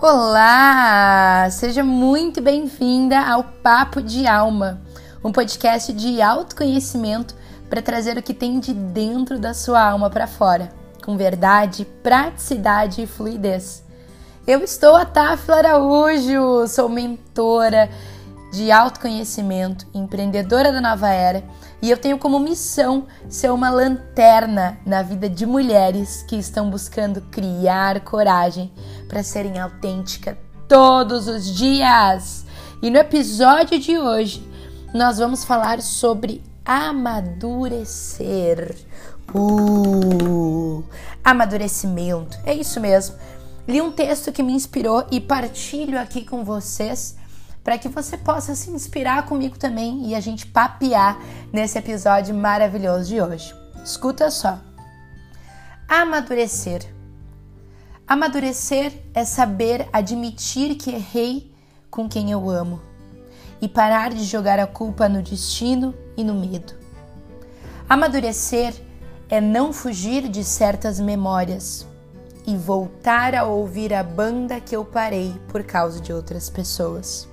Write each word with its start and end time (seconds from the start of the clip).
Olá! 0.00 1.50
Seja 1.50 1.82
muito 1.82 2.40
bem-vinda 2.40 3.18
ao 3.18 3.42
Papo 3.42 4.00
de 4.00 4.28
Alma, 4.28 4.80
um 5.24 5.32
podcast 5.32 5.92
de 5.92 6.22
autoconhecimento 6.22 7.34
para 7.68 7.82
trazer 7.82 8.16
o 8.16 8.22
que 8.22 8.32
tem 8.32 8.60
de 8.60 8.72
dentro 8.72 9.40
da 9.40 9.52
sua 9.52 9.82
alma 9.82 10.08
para 10.08 10.28
fora, 10.28 10.68
com 11.04 11.16
verdade, 11.16 11.84
praticidade 12.00 13.02
e 13.02 13.06
fluidez. 13.08 13.82
Eu 14.46 14.62
estou 14.62 14.94
a 14.94 15.04
Tafila 15.04 15.56
Araújo, 15.56 16.68
sou 16.68 16.88
mentora 16.88 17.90
de 18.50 18.70
autoconhecimento, 18.70 19.86
empreendedora 19.92 20.72
da 20.72 20.80
nova 20.80 21.08
era, 21.10 21.44
e 21.82 21.90
eu 21.90 21.96
tenho 21.96 22.18
como 22.18 22.40
missão 22.40 23.06
ser 23.28 23.50
uma 23.50 23.70
lanterna 23.70 24.78
na 24.84 25.02
vida 25.02 25.28
de 25.28 25.44
mulheres 25.44 26.24
que 26.26 26.36
estão 26.36 26.70
buscando 26.70 27.20
criar 27.22 28.00
coragem 28.00 28.72
para 29.06 29.22
serem 29.22 29.58
autênticas 29.58 30.36
todos 30.66 31.28
os 31.28 31.54
dias. 31.54 32.46
E 32.82 32.90
no 32.90 32.98
episódio 32.98 33.78
de 33.78 33.98
hoje, 33.98 34.46
nós 34.94 35.18
vamos 35.18 35.44
falar 35.44 35.80
sobre 35.82 36.42
amadurecer. 36.64 38.06
Uh, 39.34 40.82
amadurecimento. 41.22 42.38
É 42.44 42.54
isso 42.54 42.80
mesmo. 42.80 43.16
Li 43.66 43.82
um 43.82 43.92
texto 43.92 44.32
que 44.32 44.42
me 44.42 44.52
inspirou 44.54 45.06
e 45.10 45.20
partilho 45.20 46.00
aqui 46.00 46.24
com 46.24 46.42
vocês 46.42 47.16
para 47.68 47.76
que 47.76 47.90
você 47.90 48.16
possa 48.16 48.54
se 48.54 48.70
inspirar 48.70 49.26
comigo 49.26 49.58
também 49.58 50.06
e 50.06 50.14
a 50.14 50.20
gente 50.20 50.46
papear 50.46 51.20
nesse 51.52 51.76
episódio 51.76 52.34
maravilhoso 52.34 53.10
de 53.10 53.20
hoje. 53.20 53.54
Escuta 53.84 54.30
só. 54.30 54.58
Amadurecer. 55.86 56.90
Amadurecer 58.06 58.90
é 59.12 59.22
saber 59.22 59.86
admitir 59.92 60.76
que 60.76 60.92
errei 60.92 61.52
com 61.90 62.08
quem 62.08 62.30
eu 62.30 62.48
amo 62.48 62.80
e 63.60 63.68
parar 63.68 64.14
de 64.14 64.24
jogar 64.24 64.58
a 64.58 64.66
culpa 64.66 65.06
no 65.06 65.22
destino 65.22 65.94
e 66.16 66.24
no 66.24 66.32
medo. 66.32 66.72
Amadurecer 67.86 68.72
é 69.28 69.42
não 69.42 69.74
fugir 69.74 70.26
de 70.26 70.42
certas 70.42 70.98
memórias 70.98 71.86
e 72.46 72.56
voltar 72.56 73.34
a 73.34 73.44
ouvir 73.44 73.92
a 73.92 74.02
banda 74.02 74.58
que 74.58 74.74
eu 74.74 74.86
parei 74.86 75.38
por 75.48 75.62
causa 75.64 76.00
de 76.00 76.14
outras 76.14 76.48
pessoas. 76.48 77.28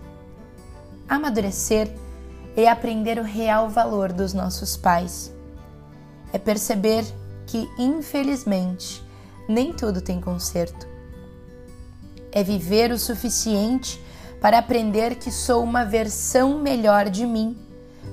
Amadurecer 1.08 1.92
é 2.58 2.68
aprender 2.68 3.20
o 3.20 3.24
real 3.24 3.70
valor 3.70 4.12
dos 4.12 4.34
nossos 4.34 4.76
pais. 4.76 5.32
É 6.34 6.40
perceber 6.40 7.06
que, 7.46 7.70
infelizmente, 7.78 9.04
nem 9.48 9.72
tudo 9.72 10.02
tem 10.02 10.20
conserto. 10.20 10.88
É 12.32 12.44
viver 12.44 12.92
o 12.92 12.98
suficiente 12.98 14.04
para 14.42 14.58
aprender 14.58 15.16
que 15.16 15.32
sou 15.32 15.64
uma 15.64 15.86
versão 15.86 16.60
melhor 16.60 17.10
de 17.10 17.26
mim, 17.26 17.58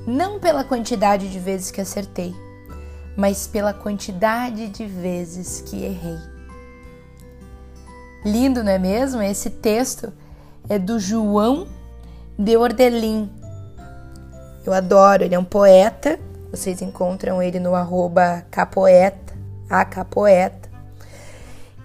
não 0.06 0.38
pela 0.38 0.62
quantidade 0.62 1.30
de 1.30 1.38
vezes 1.38 1.70
que 1.70 1.80
acertei, 1.80 2.34
mas 3.16 3.46
pela 3.46 3.72
quantidade 3.72 4.68
de 4.68 4.86
vezes 4.86 5.62
que 5.62 5.82
errei. 5.82 6.18
Lindo, 8.24 8.62
não 8.62 8.70
é 8.70 8.78
mesmo? 8.78 9.20
Esse 9.22 9.50
texto 9.50 10.12
é 10.68 10.78
do 10.78 11.00
João 11.00 11.66
de 12.42 12.56
Ordelin. 12.56 13.30
Eu 14.66 14.72
adoro, 14.72 15.22
ele 15.22 15.34
é 15.34 15.38
um 15.38 15.44
poeta. 15.44 16.18
Vocês 16.50 16.82
encontram 16.82 17.40
ele 17.40 17.60
no 17.60 17.74
arroba 17.74 18.44
capoeta, 18.50 19.32
a 19.70 19.84
capoeta. 19.84 20.68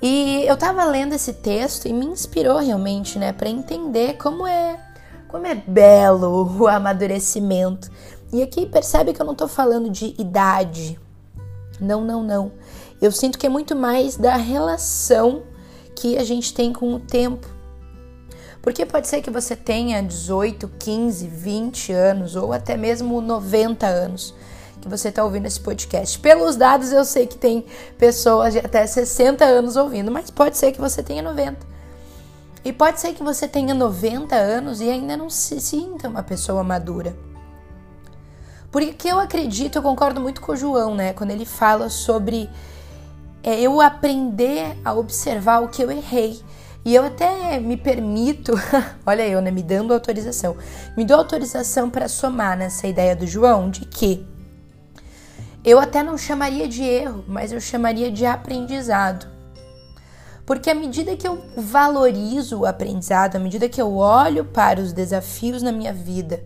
E 0.02 0.44
eu 0.48 0.58
tava 0.58 0.84
lendo 0.86 1.14
esse 1.14 1.34
texto 1.34 1.88
e 1.88 1.94
me 1.94 2.06
inspirou 2.06 2.58
realmente, 2.58 3.20
né, 3.20 3.32
para 3.32 3.50
entender 3.50 4.18
como 4.18 4.46
é, 4.48 4.80
como 5.28 5.46
é 5.46 5.54
belo 5.56 6.60
o 6.60 6.68
amadurecimento. 6.68 7.90
E 8.34 8.42
aqui 8.42 8.66
percebe 8.66 9.14
que 9.14 9.22
eu 9.22 9.26
não 9.26 9.36
tô 9.36 9.48
falando 9.48 9.92
de 9.92 10.16
idade. 10.20 11.00
Não, 11.80 12.04
não, 12.04 12.24
não. 12.24 12.52
Eu 13.00 13.12
sinto 13.12 13.38
que 13.38 13.46
é 13.46 13.50
muito 13.50 13.76
mais 13.76 14.18
da 14.18 14.36
relação 14.36 15.44
que 15.96 16.18
a 16.18 16.24
gente 16.24 16.52
tem 16.52 16.74
com 16.74 16.96
o 16.96 17.00
tempo. 17.00 17.57
Porque 18.62 18.86
pode 18.86 19.08
ser 19.08 19.22
que 19.22 19.30
você 19.30 19.56
tenha 19.56 20.02
18, 20.02 20.68
15, 20.80 21.28
20 21.28 21.92
anos 21.94 22.36
ou 22.36 22.52
até 22.52 22.76
mesmo 22.76 23.22
90 23.22 23.86
anos 23.86 24.34
que 24.82 24.88
você 24.88 25.10
está 25.10 25.24
ouvindo 25.24 25.46
esse 25.46 25.60
podcast. 25.60 26.18
Pelos 26.20 26.56
dados, 26.56 26.92
eu 26.92 27.04
sei 27.04 27.28
que 27.28 27.38
tem 27.38 27.66
pessoas 27.98 28.54
de 28.54 28.60
até 28.60 28.86
60 28.86 29.44
anos 29.44 29.76
ouvindo, 29.76 30.12
mas 30.12 30.30
pode 30.30 30.58
ser 30.58 30.72
que 30.72 30.80
você 30.80 31.04
tenha 31.04 31.22
90. 31.22 31.66
E 32.64 32.74
pode 32.74 33.00
ser 33.00 33.14
que 33.14 33.24
você 33.24 33.48
tenha 33.48 33.74
90 33.74 34.36
anos 34.36 34.82
e 34.82 34.90
ainda 34.90 35.16
não 35.16 35.30
se 35.30 35.60
sinta 35.62 36.10
uma 36.10 36.24
pessoa 36.24 36.64
madura. 36.64 37.16
Porque 38.72 39.08
eu 39.08 39.20
acredito, 39.20 39.78
eu 39.78 39.82
concordo 39.82 40.20
muito 40.20 40.42
com 40.42 40.52
o 40.52 40.56
João, 40.56 40.94
né? 40.94 41.14
Quando 41.14 41.32
ele 41.32 41.46
fala 41.46 41.90
sobre 41.90 42.50
é, 43.42 43.60
eu 43.60 43.80
aprender 43.80 44.78
a 44.84 44.94
observar 44.94 45.64
o 45.64 45.70
que 45.70 45.82
eu 45.82 45.90
errei 45.90 46.42
e 46.88 46.96
eu 46.96 47.04
até 47.04 47.60
me 47.60 47.76
permito, 47.76 48.54
olha 49.06 49.28
eu, 49.28 49.42
né, 49.42 49.52
me 49.52 49.62
dando 49.62 49.94
autorização, 49.94 50.56
me 50.96 51.04
dou 51.04 51.18
autorização 51.18 51.90
para 51.90 52.08
somar 52.08 52.58
nessa 52.58 52.88
ideia 52.88 53.14
do 53.14 53.28
João 53.28 53.70
de 53.70 53.82
que 53.82 54.26
eu 55.66 55.80
até 55.80 56.02
não 56.02 56.18
chamaria 56.18 56.66
de 56.66 56.86
erro, 56.86 57.26
mas 57.28 57.52
eu 57.52 57.60
chamaria 57.60 58.10
de 58.10 58.26
aprendizado. 58.26 59.28
Porque 60.46 60.70
à 60.70 60.74
medida 60.74 61.18
que 61.18 61.28
eu 61.28 61.44
valorizo 61.58 62.60
o 62.60 62.66
aprendizado, 62.66 63.36
à 63.36 63.40
medida 63.40 63.68
que 63.68 63.82
eu 63.82 63.98
olho 63.98 64.46
para 64.46 64.80
os 64.80 64.94
desafios 64.94 65.62
na 65.62 65.74
minha 65.74 65.92
vida 65.92 66.42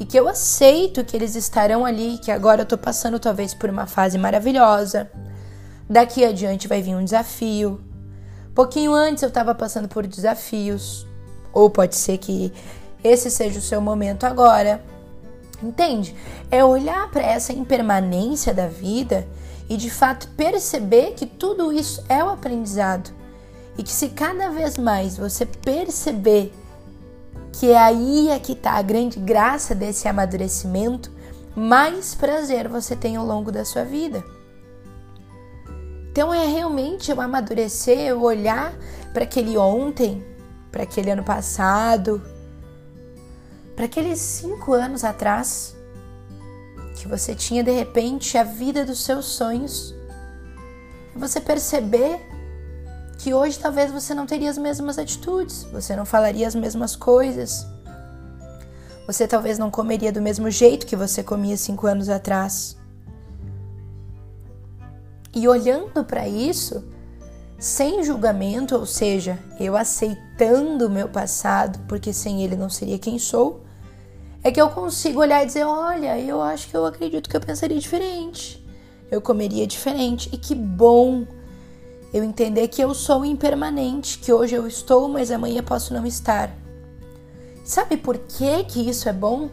e 0.00 0.04
que 0.04 0.18
eu 0.18 0.26
aceito 0.26 1.04
que 1.04 1.16
eles 1.16 1.36
estarão 1.36 1.86
ali, 1.86 2.18
que 2.18 2.32
agora 2.32 2.62
eu 2.62 2.64
estou 2.64 2.78
passando 2.78 3.20
talvez 3.20 3.54
por 3.54 3.70
uma 3.70 3.86
fase 3.86 4.18
maravilhosa, 4.18 5.08
daqui 5.88 6.24
adiante 6.24 6.66
vai 6.66 6.82
vir 6.82 6.96
um 6.96 7.04
desafio, 7.04 7.91
Pouquinho 8.54 8.92
antes 8.92 9.22
eu 9.22 9.28
estava 9.28 9.54
passando 9.54 9.88
por 9.88 10.06
desafios, 10.06 11.06
ou 11.52 11.70
pode 11.70 11.96
ser 11.96 12.18
que 12.18 12.52
esse 13.02 13.30
seja 13.30 13.58
o 13.58 13.62
seu 13.62 13.80
momento 13.80 14.24
agora. 14.24 14.82
Entende? 15.62 16.14
É 16.50 16.64
olhar 16.64 17.10
para 17.10 17.22
essa 17.22 17.52
impermanência 17.52 18.52
da 18.52 18.66
vida 18.66 19.26
e 19.68 19.76
de 19.76 19.88
fato 19.88 20.28
perceber 20.36 21.12
que 21.12 21.24
tudo 21.24 21.72
isso 21.72 22.04
é 22.08 22.22
o 22.22 22.28
aprendizado. 22.28 23.10
E 23.78 23.82
que 23.82 23.92
se 23.92 24.10
cada 24.10 24.50
vez 24.50 24.76
mais 24.76 25.16
você 25.16 25.46
perceber 25.46 26.52
que 27.52 27.70
é 27.70 27.78
aí 27.78 28.28
é 28.28 28.38
que 28.38 28.52
está 28.52 28.72
a 28.72 28.82
grande 28.82 29.18
graça 29.18 29.74
desse 29.74 30.08
amadurecimento, 30.08 31.10
mais 31.54 32.14
prazer 32.14 32.68
você 32.68 32.96
tem 32.96 33.16
ao 33.16 33.24
longo 33.24 33.52
da 33.52 33.64
sua 33.64 33.84
vida. 33.84 34.22
Então 36.12 36.32
é 36.32 36.46
realmente 36.46 37.10
eu 37.10 37.18
amadurecer, 37.22 37.98
eu 37.98 38.20
olhar 38.20 38.74
para 39.14 39.24
aquele 39.24 39.56
ontem, 39.56 40.22
para 40.70 40.82
aquele 40.82 41.10
ano 41.10 41.24
passado, 41.24 42.22
para 43.74 43.86
aqueles 43.86 44.20
cinco 44.20 44.74
anos 44.74 45.04
atrás, 45.04 45.74
que 46.96 47.08
você 47.08 47.34
tinha 47.34 47.64
de 47.64 47.70
repente 47.70 48.36
a 48.36 48.44
vida 48.44 48.84
dos 48.84 49.02
seus 49.02 49.24
sonhos, 49.24 49.94
e 51.16 51.18
você 51.18 51.40
perceber 51.40 52.20
que 53.18 53.32
hoje 53.32 53.58
talvez 53.58 53.90
você 53.90 54.12
não 54.12 54.26
teria 54.26 54.50
as 54.50 54.58
mesmas 54.58 54.98
atitudes, 54.98 55.62
você 55.72 55.96
não 55.96 56.04
falaria 56.04 56.46
as 56.46 56.54
mesmas 56.54 56.94
coisas, 56.94 57.66
você 59.06 59.26
talvez 59.26 59.58
não 59.58 59.70
comeria 59.70 60.12
do 60.12 60.20
mesmo 60.20 60.50
jeito 60.50 60.84
que 60.84 60.94
você 60.94 61.22
comia 61.22 61.56
cinco 61.56 61.86
anos 61.86 62.10
atrás. 62.10 62.81
E 65.34 65.48
olhando 65.48 66.04
para 66.04 66.28
isso, 66.28 66.84
sem 67.58 68.02
julgamento, 68.02 68.76
ou 68.76 68.84
seja, 68.84 69.38
eu 69.58 69.76
aceitando 69.76 70.86
o 70.86 70.90
meu 70.90 71.08
passado, 71.08 71.78
porque 71.88 72.12
sem 72.12 72.42
ele 72.42 72.56
não 72.56 72.68
seria 72.68 72.98
quem 72.98 73.18
sou, 73.18 73.62
é 74.42 74.50
que 74.50 74.60
eu 74.60 74.68
consigo 74.68 75.20
olhar 75.20 75.42
e 75.42 75.46
dizer: 75.46 75.64
olha, 75.64 76.18
eu 76.18 76.42
acho 76.42 76.68
que 76.68 76.76
eu 76.76 76.84
acredito 76.84 77.30
que 77.30 77.36
eu 77.36 77.40
pensaria 77.40 77.78
diferente, 77.78 78.66
eu 79.10 79.22
comeria 79.22 79.66
diferente, 79.66 80.28
e 80.32 80.36
que 80.36 80.54
bom 80.54 81.24
eu 82.12 82.22
entender 82.22 82.68
que 82.68 82.82
eu 82.82 82.92
sou 82.92 83.24
impermanente, 83.24 84.18
que 84.18 84.32
hoje 84.32 84.54
eu 84.54 84.66
estou, 84.66 85.08
mas 85.08 85.30
amanhã 85.30 85.62
posso 85.62 85.94
não 85.94 86.04
estar. 86.04 86.50
Sabe 87.64 87.96
por 87.96 88.18
que, 88.18 88.64
que 88.64 88.88
isso 88.88 89.08
é 89.08 89.12
bom? 89.12 89.48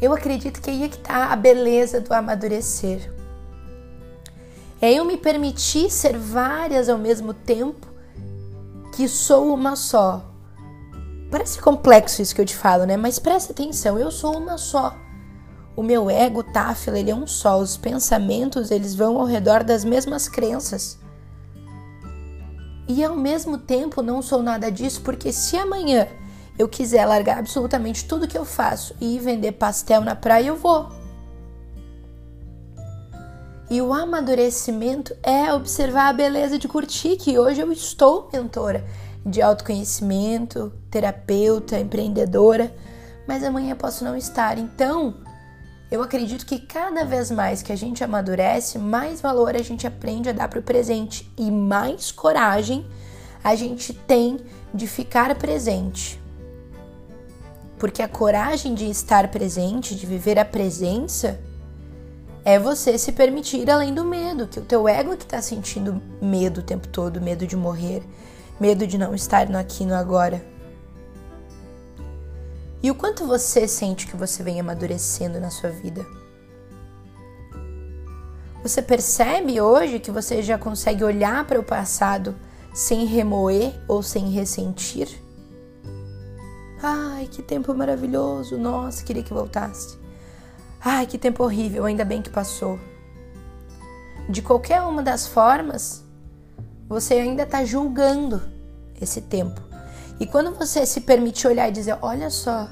Eu 0.00 0.14
acredito 0.14 0.62
que 0.62 0.70
aí 0.70 0.84
é 0.84 0.88
que 0.88 0.96
está 0.96 1.32
a 1.32 1.36
beleza 1.36 2.00
do 2.00 2.14
amadurecer. 2.14 3.12
É 4.80 4.92
eu 4.92 5.04
me 5.04 5.16
permitir 5.16 5.90
ser 5.90 6.16
várias 6.16 6.88
ao 6.88 6.96
mesmo 6.96 7.34
tempo, 7.34 7.86
que 8.96 9.06
sou 9.06 9.52
uma 9.52 9.76
só. 9.76 10.24
Parece 11.30 11.60
complexo 11.60 12.22
isso 12.22 12.34
que 12.34 12.40
eu 12.40 12.46
te 12.46 12.56
falo, 12.56 12.84
né? 12.84 12.96
Mas 12.96 13.18
presta 13.18 13.52
atenção, 13.52 13.98
eu 13.98 14.10
sou 14.10 14.36
uma 14.36 14.56
só. 14.56 14.96
O 15.76 15.82
meu 15.82 16.10
ego, 16.10 16.42
Táfila, 16.42 16.98
ele 16.98 17.10
é 17.10 17.14
um 17.14 17.26
só. 17.26 17.58
Os 17.60 17.76
pensamentos, 17.76 18.70
eles 18.70 18.94
vão 18.94 19.18
ao 19.18 19.26
redor 19.26 19.62
das 19.62 19.84
mesmas 19.84 20.28
crenças. 20.28 20.98
E 22.88 23.04
ao 23.04 23.14
mesmo 23.14 23.58
tempo 23.58 24.02
não 24.02 24.20
sou 24.20 24.42
nada 24.42 24.70
disso, 24.70 25.02
porque 25.02 25.32
se 25.32 25.56
amanhã 25.56 26.08
eu 26.58 26.68
quiser 26.68 27.06
largar 27.06 27.38
absolutamente 27.38 28.04
tudo 28.04 28.26
que 28.26 28.36
eu 28.36 28.44
faço 28.44 28.94
e 29.00 29.14
ir 29.14 29.20
vender 29.20 29.52
pastel 29.52 30.00
na 30.00 30.16
praia, 30.16 30.48
eu 30.48 30.56
vou. 30.56 30.99
E 33.70 33.80
o 33.80 33.94
amadurecimento 33.94 35.16
é 35.22 35.54
observar 35.54 36.08
a 36.08 36.12
beleza 36.12 36.58
de 36.58 36.66
curtir, 36.66 37.16
que 37.16 37.38
hoje 37.38 37.60
eu 37.60 37.70
estou 37.70 38.28
mentora 38.32 38.84
de 39.24 39.40
autoconhecimento, 39.40 40.72
terapeuta, 40.90 41.78
empreendedora, 41.78 42.74
mas 43.28 43.44
amanhã 43.44 43.76
posso 43.76 44.02
não 44.02 44.16
estar. 44.16 44.58
Então, 44.58 45.14
eu 45.88 46.02
acredito 46.02 46.44
que 46.44 46.58
cada 46.58 47.04
vez 47.04 47.30
mais 47.30 47.62
que 47.62 47.70
a 47.70 47.76
gente 47.76 48.02
amadurece, 48.02 48.76
mais 48.76 49.20
valor 49.20 49.54
a 49.54 49.62
gente 49.62 49.86
aprende 49.86 50.28
a 50.28 50.32
dar 50.32 50.48
para 50.48 50.58
o 50.58 50.64
presente 50.64 51.30
e 51.38 51.48
mais 51.48 52.10
coragem 52.10 52.84
a 53.44 53.54
gente 53.54 53.92
tem 53.92 54.40
de 54.74 54.88
ficar 54.88 55.32
presente. 55.36 56.20
Porque 57.78 58.02
a 58.02 58.08
coragem 58.08 58.74
de 58.74 58.90
estar 58.90 59.28
presente, 59.30 59.94
de 59.94 60.06
viver 60.06 60.40
a 60.40 60.44
presença, 60.44 61.38
é 62.50 62.58
você 62.58 62.98
se 62.98 63.12
permitir 63.12 63.70
além 63.70 63.94
do 63.94 64.04
medo, 64.04 64.48
que 64.48 64.58
o 64.58 64.64
teu 64.64 64.88
ego 64.88 65.16
que 65.16 65.22
está 65.22 65.40
sentindo 65.40 66.02
medo 66.20 66.58
o 66.58 66.64
tempo 66.64 66.88
todo, 66.88 67.20
medo 67.20 67.46
de 67.46 67.56
morrer, 67.56 68.02
medo 68.58 68.88
de 68.88 68.98
não 68.98 69.14
estar 69.14 69.48
no 69.48 69.56
aqui 69.56 69.84
no 69.84 69.94
agora. 69.94 70.44
E 72.82 72.90
o 72.90 72.94
quanto 72.94 73.24
você 73.24 73.68
sente 73.68 74.04
que 74.04 74.16
você 74.16 74.42
vem 74.42 74.58
amadurecendo 74.58 75.38
na 75.38 75.48
sua 75.48 75.70
vida? 75.70 76.04
Você 78.64 78.82
percebe 78.82 79.60
hoje 79.60 80.00
que 80.00 80.10
você 80.10 80.42
já 80.42 80.58
consegue 80.58 81.04
olhar 81.04 81.46
para 81.46 81.60
o 81.60 81.64
passado 81.64 82.34
sem 82.74 83.06
remoer 83.06 83.74
ou 83.86 84.02
sem 84.02 84.28
ressentir? 84.28 85.08
Ai, 86.82 87.28
que 87.30 87.42
tempo 87.42 87.72
maravilhoso! 87.72 88.58
Nossa, 88.58 89.04
queria 89.04 89.22
que 89.22 89.32
voltasse. 89.32 89.99
Ai, 90.82 91.06
que 91.06 91.18
tempo 91.18 91.44
horrível, 91.44 91.84
ainda 91.84 92.04
bem 92.04 92.22
que 92.22 92.30
passou. 92.30 92.78
De 94.28 94.40
qualquer 94.40 94.80
uma 94.82 95.02
das 95.02 95.26
formas, 95.26 96.04
você 96.88 97.14
ainda 97.14 97.42
está 97.42 97.64
julgando 97.64 98.42
esse 99.00 99.20
tempo. 99.20 99.60
E 100.18 100.26
quando 100.26 100.54
você 100.54 100.86
se 100.86 101.02
permite 101.02 101.46
olhar 101.46 101.68
e 101.68 101.72
dizer: 101.72 101.98
Olha 102.00 102.30
só, 102.30 102.68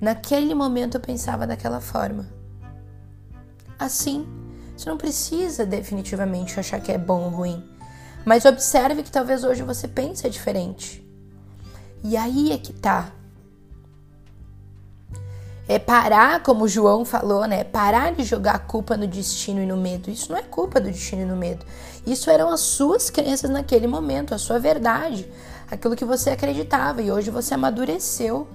naquele 0.00 0.54
momento 0.54 0.96
eu 0.96 1.00
pensava 1.00 1.46
daquela 1.46 1.80
forma. 1.80 2.28
Assim, 3.78 4.26
você 4.76 4.88
não 4.88 4.98
precisa 4.98 5.64
definitivamente 5.64 6.58
achar 6.60 6.80
que 6.80 6.92
é 6.92 6.98
bom 6.98 7.24
ou 7.24 7.30
ruim, 7.30 7.64
mas 8.24 8.44
observe 8.44 9.02
que 9.02 9.10
talvez 9.10 9.44
hoje 9.44 9.62
você 9.62 9.88
pense 9.88 10.28
diferente. 10.28 11.02
E 12.04 12.16
aí 12.16 12.52
é 12.52 12.58
que 12.58 12.72
tá. 12.72 13.12
É 15.68 15.78
parar, 15.78 16.42
como 16.42 16.68
João 16.68 17.04
falou, 17.04 17.44
né? 17.46 17.64
Parar 17.64 18.14
de 18.14 18.22
jogar 18.22 18.54
a 18.54 18.58
culpa 18.58 18.96
no 18.96 19.06
destino 19.06 19.60
e 19.60 19.66
no 19.66 19.76
medo. 19.76 20.10
Isso 20.10 20.30
não 20.30 20.38
é 20.38 20.42
culpa 20.42 20.80
do 20.80 20.90
destino 20.90 21.22
e 21.22 21.24
no 21.24 21.36
medo. 21.36 21.66
Isso 22.06 22.30
eram 22.30 22.50
as 22.50 22.60
suas 22.60 23.10
crenças 23.10 23.50
naquele 23.50 23.86
momento, 23.86 24.32
a 24.32 24.38
sua 24.38 24.58
verdade 24.58 25.28
aquilo 25.70 25.96
que 25.96 26.04
você 26.04 26.30
acreditava 26.30 27.02
e 27.02 27.10
hoje 27.10 27.30
você 27.30 27.54
amadureceu. 27.54 28.46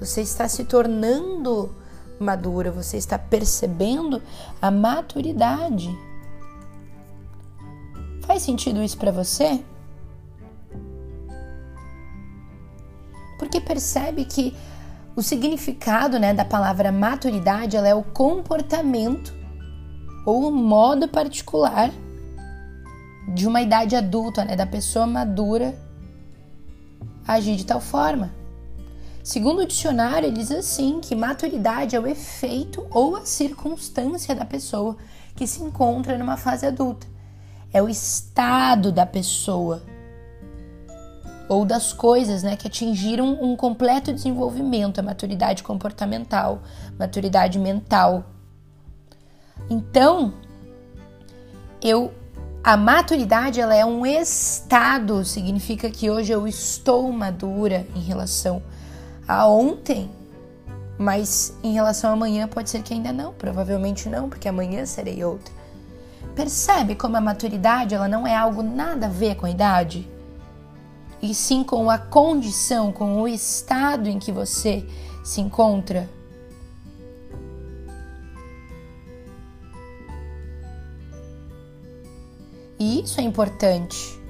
Você 0.00 0.20
está 0.20 0.48
se 0.48 0.64
tornando 0.64 1.74
madura, 2.18 2.70
você 2.70 2.96
está 2.96 3.18
percebendo 3.18 4.20
a 4.60 4.70
maturidade. 4.70 5.88
Faz 8.26 8.42
sentido 8.42 8.82
isso 8.82 8.98
para 8.98 9.12
você? 9.12 9.62
Porque 13.54 13.68
percebe 13.68 14.24
que 14.24 14.52
o 15.14 15.22
significado 15.22 16.18
né, 16.18 16.34
da 16.34 16.44
palavra 16.44 16.90
maturidade 16.90 17.76
ela 17.76 17.86
é 17.86 17.94
o 17.94 18.02
comportamento 18.02 19.32
ou 20.26 20.48
o 20.48 20.50
modo 20.50 21.06
particular 21.06 21.92
de 23.32 23.46
uma 23.46 23.62
idade 23.62 23.94
adulta, 23.94 24.44
né, 24.44 24.56
da 24.56 24.66
pessoa 24.66 25.06
madura 25.06 25.72
agir 27.24 27.54
de 27.54 27.64
tal 27.64 27.80
forma. 27.80 28.34
Segundo 29.22 29.60
o 29.60 29.66
dicionário, 29.66 30.26
ele 30.26 30.38
diz 30.38 30.50
assim 30.50 30.98
que 31.00 31.14
maturidade 31.14 31.94
é 31.94 32.00
o 32.00 32.08
efeito 32.08 32.84
ou 32.90 33.14
a 33.14 33.24
circunstância 33.24 34.34
da 34.34 34.44
pessoa 34.44 34.96
que 35.36 35.46
se 35.46 35.62
encontra 35.62 36.18
numa 36.18 36.36
fase 36.36 36.66
adulta. 36.66 37.06
É 37.72 37.80
o 37.80 37.88
estado 37.88 38.90
da 38.90 39.06
pessoa 39.06 39.80
ou 41.54 41.64
das 41.64 41.92
coisas, 41.92 42.42
né, 42.42 42.56
que 42.56 42.66
atingiram 42.66 43.38
um 43.40 43.56
completo 43.56 44.12
desenvolvimento, 44.12 44.98
a 44.98 45.02
maturidade 45.02 45.62
comportamental, 45.62 46.62
maturidade 46.98 47.58
mental. 47.58 48.24
Então, 49.70 50.34
eu 51.80 52.12
a 52.62 52.78
maturidade 52.78 53.60
ela 53.60 53.74
é 53.74 53.84
um 53.84 54.06
estado, 54.06 55.22
significa 55.22 55.90
que 55.90 56.10
hoje 56.10 56.32
eu 56.32 56.48
estou 56.48 57.12
madura 57.12 57.86
em 57.94 58.00
relação 58.00 58.62
a 59.28 59.46
ontem, 59.46 60.10
mas 60.96 61.54
em 61.62 61.74
relação 61.74 62.08
a 62.08 62.12
amanhã 62.14 62.48
pode 62.48 62.70
ser 62.70 62.82
que 62.82 62.94
ainda 62.94 63.12
não, 63.12 63.34
provavelmente 63.34 64.08
não, 64.08 64.30
porque 64.30 64.48
amanhã 64.48 64.86
serei 64.86 65.22
outra. 65.22 65.52
Percebe 66.34 66.94
como 66.94 67.18
a 67.18 67.20
maturidade 67.20 67.94
ela 67.94 68.08
não 68.08 68.26
é 68.26 68.34
algo 68.34 68.62
nada 68.62 69.06
a 69.06 69.10
ver 69.10 69.34
com 69.34 69.44
a 69.44 69.50
idade? 69.50 70.08
E 71.24 71.34
sim 71.34 71.64
com 71.64 71.90
a 71.90 71.96
condição, 71.96 72.92
com 72.92 73.22
o 73.22 73.26
estado 73.26 74.10
em 74.10 74.18
que 74.18 74.30
você 74.30 74.86
se 75.24 75.40
encontra 75.40 76.06
E 82.78 83.00
isso 83.00 83.18
é 83.18 83.24
importante 83.24 84.20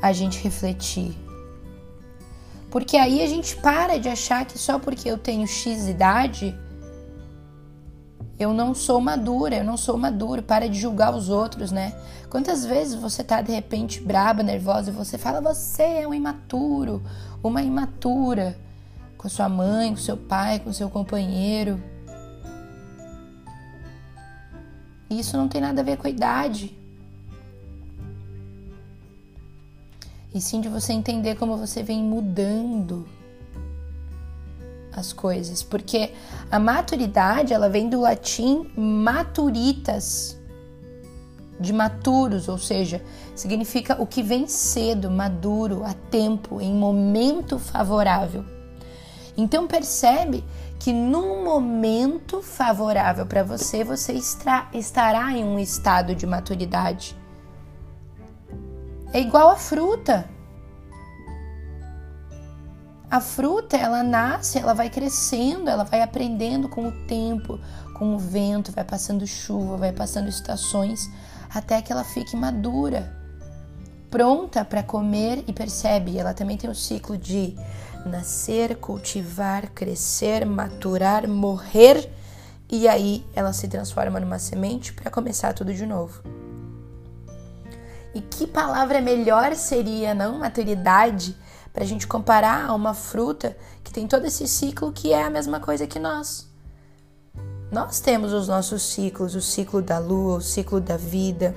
a 0.00 0.10
gente 0.10 0.42
refletir. 0.42 1.14
Porque 2.70 2.96
aí 2.96 3.22
a 3.22 3.26
gente 3.26 3.54
para 3.56 3.98
de 3.98 4.08
achar 4.08 4.46
que 4.46 4.58
só 4.58 4.78
porque 4.78 5.10
eu 5.10 5.18
tenho 5.18 5.46
X 5.46 5.86
idade 5.86 6.58
eu 8.38 8.52
não 8.52 8.74
sou 8.74 9.00
madura, 9.00 9.56
eu 9.56 9.64
não 9.64 9.76
sou 9.76 9.96
maduro, 9.96 10.42
para 10.42 10.68
de 10.68 10.78
julgar 10.78 11.14
os 11.14 11.28
outros, 11.28 11.70
né? 11.70 11.94
Quantas 12.28 12.64
vezes 12.64 12.94
você 12.94 13.22
tá 13.22 13.40
de 13.40 13.52
repente 13.52 14.00
braba, 14.00 14.42
nervosa 14.42 14.90
e 14.90 14.92
você 14.92 15.16
fala 15.16 15.40
você 15.40 15.82
é 15.82 16.08
um 16.08 16.14
imaturo, 16.14 17.02
uma 17.42 17.62
imatura 17.62 18.56
com 19.16 19.28
sua 19.28 19.48
mãe, 19.48 19.90
com 19.90 19.96
seu 19.96 20.16
pai, 20.16 20.58
com 20.58 20.72
seu 20.72 20.90
companheiro. 20.90 21.82
Isso 25.08 25.36
não 25.36 25.48
tem 25.48 25.60
nada 25.60 25.80
a 25.80 25.84
ver 25.84 25.96
com 25.96 26.06
a 26.06 26.10
idade. 26.10 26.76
e 30.34 30.40
sim 30.40 30.60
de 30.60 30.68
você 30.68 30.92
entender 30.92 31.36
como 31.36 31.56
você 31.56 31.82
vem 31.82 32.02
mudando 32.02 33.06
as 34.94 35.12
coisas, 35.12 35.62
porque 35.62 36.12
a 36.50 36.58
maturidade 36.58 37.52
ela 37.52 37.68
vem 37.68 37.88
do 37.88 38.00
latim 38.00 38.70
maturitas, 38.76 40.38
de 41.58 41.72
maturos, 41.72 42.48
ou 42.48 42.58
seja, 42.58 43.02
significa 43.34 44.00
o 44.00 44.06
que 44.06 44.22
vem 44.22 44.46
cedo, 44.46 45.10
maduro, 45.10 45.84
a 45.84 45.94
tempo, 46.10 46.60
em 46.60 46.72
momento 46.72 47.58
favorável. 47.58 48.44
Então 49.36 49.66
percebe 49.66 50.44
que 50.78 50.92
num 50.92 51.44
momento 51.44 52.42
favorável 52.42 53.26
para 53.26 53.42
você, 53.42 53.82
você 53.82 54.12
estará 54.12 55.32
em 55.32 55.44
um 55.44 55.58
estado 55.58 56.14
de 56.14 56.26
maturidade. 56.26 57.16
É 59.12 59.20
igual 59.20 59.48
a 59.48 59.56
fruta. 59.56 60.28
A 63.14 63.20
fruta, 63.20 63.76
ela 63.76 64.02
nasce, 64.02 64.58
ela 64.58 64.74
vai 64.74 64.90
crescendo, 64.90 65.70
ela 65.70 65.84
vai 65.84 66.02
aprendendo 66.02 66.68
com 66.68 66.88
o 66.88 67.06
tempo, 67.06 67.60
com 67.96 68.16
o 68.16 68.18
vento, 68.18 68.72
vai 68.72 68.82
passando 68.82 69.24
chuva, 69.24 69.76
vai 69.76 69.92
passando 69.92 70.28
estações, 70.28 71.08
até 71.48 71.80
que 71.80 71.92
ela 71.92 72.02
fique 72.02 72.34
madura, 72.34 73.16
pronta 74.10 74.64
para 74.64 74.82
comer 74.82 75.44
e 75.46 75.52
percebe, 75.52 76.18
ela 76.18 76.34
também 76.34 76.56
tem 76.56 76.68
o 76.68 76.74
ciclo 76.74 77.16
de 77.16 77.56
nascer, 78.04 78.78
cultivar, 78.78 79.70
crescer, 79.70 80.44
maturar, 80.44 81.28
morrer 81.28 82.10
e 82.68 82.88
aí 82.88 83.24
ela 83.32 83.52
se 83.52 83.68
transforma 83.68 84.18
numa 84.18 84.40
semente 84.40 84.92
para 84.92 85.08
começar 85.08 85.52
tudo 85.52 85.72
de 85.72 85.86
novo. 85.86 86.20
E 88.12 88.20
que 88.20 88.44
palavra 88.44 89.00
melhor 89.00 89.54
seria, 89.54 90.14
não? 90.14 90.40
Maturidade, 90.40 91.36
para 91.74 91.82
a 91.82 91.86
gente 91.86 92.06
comparar 92.06 92.70
a 92.70 92.72
uma 92.72 92.94
fruta 92.94 93.56
que 93.82 93.92
tem 93.92 94.06
todo 94.06 94.24
esse 94.24 94.46
ciclo 94.46 94.92
que 94.92 95.12
é 95.12 95.24
a 95.24 95.28
mesma 95.28 95.58
coisa 95.58 95.88
que 95.88 95.98
nós. 95.98 96.48
Nós 97.72 97.98
temos 97.98 98.32
os 98.32 98.46
nossos 98.46 98.80
ciclos, 98.80 99.34
o 99.34 99.40
ciclo 99.42 99.82
da 99.82 99.98
lua, 99.98 100.36
o 100.36 100.40
ciclo 100.40 100.80
da 100.80 100.96
vida. 100.96 101.52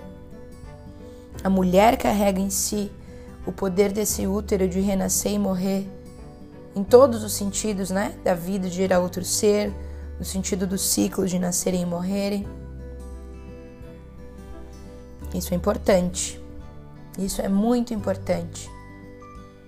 A 1.44 1.50
mulher 1.52 1.98
carrega 1.98 2.40
em 2.40 2.50
si 2.50 2.92
o 3.46 3.52
poder 3.52 3.92
desse 3.92 4.26
útero 4.26 4.68
de 4.68 4.80
renascer 4.80 5.34
e 5.34 5.38
morrer 5.38 5.88
em 6.76 6.84
todos 6.84 7.24
os 7.24 7.34
sentidos, 7.34 7.92
né? 7.92 8.18
Da 8.24 8.34
vida 8.34 8.68
de 8.68 8.76
gerar 8.76 9.00
outro 9.00 9.24
ser, 9.24 9.72
no 10.18 10.26
sentido 10.26 10.66
do 10.66 10.80
ciclo 10.80 11.28
de 11.28 11.38
nascerem 11.38 11.84
e 11.84 11.86
morrerem. 11.86 12.48
Isso 15.36 15.54
é 15.54 15.58
importante. 15.58 16.44
Isso 17.20 17.40
é 17.40 17.48
muito 17.48 17.94
importante 17.94 18.76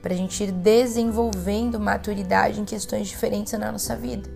para 0.02 0.14
a 0.14 0.18
gente 0.18 0.44
ir 0.44 0.52
desenvolvendo 0.52 1.80
maturidade 1.80 2.60
em 2.60 2.66
questões 2.66 3.08
diferentes 3.08 3.54
na 3.54 3.72
nossa 3.72 3.96
vida. 3.96 4.30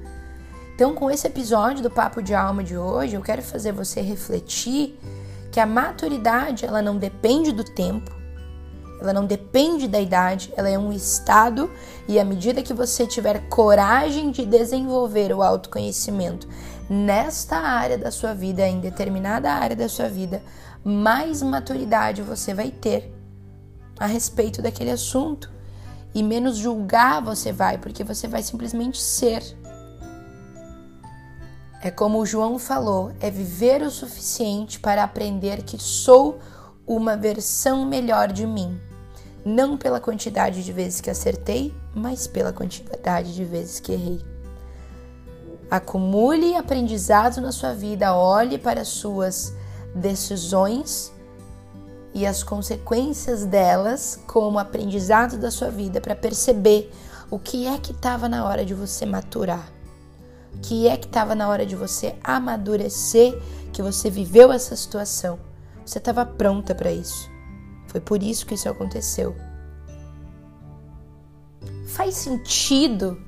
Então, 0.76 0.96
com 0.96 1.10
esse 1.10 1.28
episódio 1.28 1.84
do 1.84 1.90
Papo 1.90 2.22
de 2.22 2.34
Alma 2.34 2.64
de 2.64 2.78
hoje, 2.78 3.16
eu 3.16 3.22
quero 3.22 3.42
fazer 3.44 3.72
você 3.72 4.02
refletir 4.02 5.00
que 5.52 5.60
a 5.60 5.66
maturidade 5.68 6.66
ela 6.66 6.82
não 6.82 6.98
depende 6.98 7.52
do 7.52 7.64
tempo, 7.64 8.12
ela 9.00 9.14
não 9.14 9.26
depende 9.26 9.88
da 9.88 10.00
idade, 10.00 10.52
ela 10.58 10.70
é 10.70 10.80
um 10.80 10.92
estado 10.92 11.70
e 12.08 12.20
à 12.20 12.26
medida 12.26 12.64
que 12.64 12.74
você 12.74 13.06
tiver 13.06 13.48
coragem 13.50 14.32
de 14.32 14.46
desenvolver 14.46 15.32
o 15.32 15.44
autoconhecimento 15.44 16.48
nesta 16.90 17.58
área 17.58 17.98
da 17.98 18.10
sua 18.10 18.34
vida, 18.34 18.68
em 18.68 18.80
determinada 18.80 19.52
área 19.52 19.76
da 19.76 19.88
sua 19.88 20.10
vida, 20.10 20.42
mais 20.84 21.44
maturidade 21.44 22.22
você 22.24 22.54
vai 22.54 22.72
ter 22.72 23.14
a 24.00 24.08
respeito 24.08 24.62
daquele 24.62 24.90
assunto 24.90 25.53
e 26.14 26.22
menos 26.22 26.58
julgar 26.58 27.22
você 27.22 27.52
vai, 27.52 27.78
porque 27.78 28.04
você 28.04 28.28
vai 28.28 28.44
simplesmente 28.44 29.02
ser. 29.02 29.44
É 31.82 31.92
como 31.92 32.20
o 32.20 32.26
João 32.26 32.58
falou, 32.58 33.12
é 33.20 33.30
viver 33.30 33.82
o 33.82 33.92
suficiente 33.92 34.80
para 34.80 35.04
aprender 35.04 35.64
que 35.64 35.78
sou 35.78 36.40
uma 36.88 37.18
versão 37.18 37.86
melhor 37.86 38.32
de 38.32 38.46
mim. 38.46 38.80
Não 39.44 39.78
pela 39.78 40.00
quantidade 40.00 40.64
de 40.64 40.72
vezes 40.72 41.02
que 41.02 41.10
acertei, 41.10 41.74
mas 41.94 42.28
pela 42.28 42.54
quantidade 42.54 43.34
de 43.34 43.44
vezes 43.44 43.80
que 43.80 43.92
errei. 43.92 44.22
Acumule 45.70 46.56
aprendizado 46.56 47.42
na 47.42 47.52
sua 47.52 47.74
vida, 47.74 48.16
olhe 48.16 48.58
para 48.58 48.86
suas 48.86 49.54
decisões 49.96 51.12
e 52.14 52.26
as 52.26 52.44
consequências 52.44 53.46
delas 53.46 54.20
como 54.28 54.60
aprendizado 54.60 55.38
da 55.38 55.50
sua 55.50 55.70
vida 55.70 56.00
para 56.00 56.16
perceber 56.16 56.92
o 57.30 57.40
que 57.40 57.66
é 57.66 57.78
que 57.78 57.92
estava 57.92 58.30
na 58.30 58.46
hora 58.46 58.64
de 58.64 58.74
você 58.74 59.06
maturar, 59.06 59.68
o 60.54 60.60
que 60.60 60.88
é 60.88 60.96
que 60.96 61.08
estava 61.08 61.34
na 61.34 61.50
hora 61.50 61.66
de 61.66 61.76
você 61.76 62.16
amadurecer, 62.24 63.38
que 63.72 63.82
você 63.82 64.10
viveu 64.10 64.52
essa 64.52 64.76
situação. 64.76 65.40
Você 65.84 65.98
estava 65.98 66.26
pronta 66.26 66.76
para 66.76 66.92
isso. 66.92 67.30
Foi 67.88 68.00
por 68.00 68.22
isso 68.22 68.46
que 68.46 68.54
isso 68.54 68.70
aconteceu. 68.70 69.36
Faz 71.88 72.16
sentido 72.16 73.20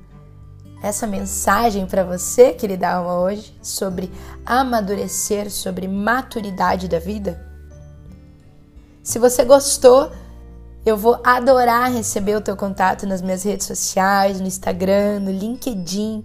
essa 0.82 1.06
mensagem 1.06 1.86
para 1.86 2.04
você, 2.04 2.52
querida 2.52 2.90
alma, 2.90 3.18
hoje, 3.18 3.56
sobre 3.62 4.10
amadurecer, 4.44 5.50
sobre 5.50 5.88
maturidade 5.88 6.88
da 6.88 6.98
vida? 6.98 7.55
Se 9.06 9.18
você 9.20 9.44
gostou, 9.44 10.10
eu 10.84 10.96
vou 10.96 11.20
adorar 11.22 11.92
receber 11.92 12.34
o 12.34 12.40
teu 12.40 12.56
contato 12.56 13.06
nas 13.06 13.22
minhas 13.22 13.44
redes 13.44 13.64
sociais, 13.64 14.40
no 14.40 14.48
Instagram, 14.48 15.20
no 15.20 15.30
LinkedIn, 15.30 16.24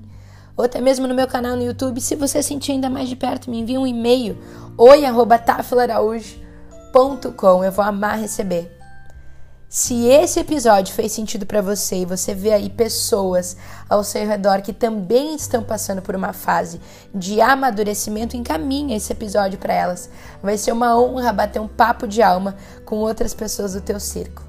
ou 0.57 0.65
até 0.65 0.81
mesmo 0.81 1.07
no 1.07 1.13
meu 1.13 1.27
canal 1.27 1.55
no 1.55 1.61
YouTube. 1.61 2.01
Se 2.01 2.15
você 2.15 2.41
sentir 2.41 2.71
ainda 2.71 2.89
mais 2.89 3.07
de 3.07 3.15
perto, 3.15 3.51
me 3.51 3.59
envie 3.59 3.77
um 3.77 3.85
e-mail 3.85 4.35
oi@tafilaraújo.com. 4.79 7.63
Eu 7.63 7.71
vou 7.71 7.85
amar 7.85 8.17
receber. 8.17 8.80
Se 9.73 10.05
esse 10.05 10.37
episódio 10.37 10.93
fez 10.93 11.13
sentido 11.13 11.45
para 11.45 11.61
você 11.61 11.99
e 12.01 12.05
você 12.05 12.35
vê 12.35 12.51
aí 12.51 12.69
pessoas 12.69 13.55
ao 13.89 14.03
seu 14.03 14.27
redor 14.27 14.61
que 14.61 14.73
também 14.73 15.33
estão 15.33 15.63
passando 15.63 16.01
por 16.01 16.13
uma 16.13 16.33
fase 16.33 16.81
de 17.15 17.39
amadurecimento, 17.39 18.35
encaminha 18.35 18.97
esse 18.97 19.13
episódio 19.13 19.57
para 19.57 19.73
elas. 19.73 20.09
Vai 20.43 20.57
ser 20.57 20.73
uma 20.73 20.99
honra 20.99 21.31
bater 21.31 21.61
um 21.61 21.69
papo 21.69 22.05
de 22.05 22.21
alma 22.21 22.57
com 22.83 22.97
outras 22.97 23.33
pessoas 23.33 23.71
do 23.71 23.79
teu 23.79 23.97
círculo. 23.97 24.45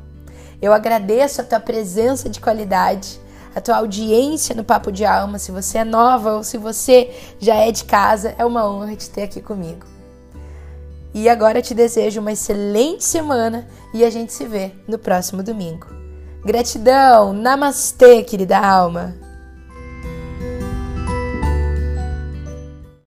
Eu 0.61 0.73
agradeço 0.73 1.41
a 1.41 1.45
tua 1.45 1.61
presença 1.61 2.29
de 2.29 2.41
qualidade, 2.41 3.21
a 3.55 3.61
tua 3.61 3.77
audiência 3.77 4.57
no 4.57 4.65
Papo 4.65 4.91
de 4.91 5.05
Alma. 5.05 5.39
Se 5.39 5.53
você 5.53 5.79
é 5.79 5.85
nova 5.85 6.33
ou 6.33 6.43
se 6.43 6.59
você 6.59 7.15
já 7.39 7.55
é 7.55 7.71
de 7.71 7.85
casa, 7.85 8.35
é 8.37 8.45
uma 8.45 8.69
honra 8.69 8.97
te 8.97 9.09
ter 9.09 9.23
aqui 9.23 9.41
comigo. 9.41 9.92
E 11.15 11.29
agora 11.29 11.61
te 11.61 11.75
desejo 11.75 12.21
uma 12.21 12.33
excelente 12.33 13.05
semana 13.05 13.69
e 13.93 14.05
a 14.05 14.11
gente 14.11 14.33
se 14.33 14.47
vê 14.47 14.73
no 14.89 14.99
próximo 14.99 15.43
domingo. 15.43 15.87
Gratidão! 16.45 17.33
Namastê, 17.33 18.23
querida 18.23 18.59
alma! 18.59 19.22